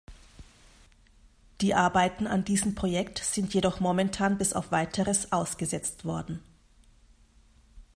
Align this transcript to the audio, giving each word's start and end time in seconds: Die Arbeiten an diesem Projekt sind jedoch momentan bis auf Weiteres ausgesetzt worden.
Die 1.61 1.75
Arbeiten 1.75 2.25
an 2.25 2.43
diesem 2.43 2.73
Projekt 2.73 3.19
sind 3.19 3.53
jedoch 3.53 3.79
momentan 3.79 4.39
bis 4.39 4.53
auf 4.53 4.71
Weiteres 4.71 5.31
ausgesetzt 5.31 6.05
worden. 6.05 6.41